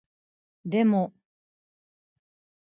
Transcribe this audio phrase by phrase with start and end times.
[0.65, 1.13] でも